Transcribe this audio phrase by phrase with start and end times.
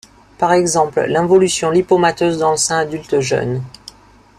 [0.39, 3.61] Par exemple, l'involution lipomateuse dans le sein adulte jeune.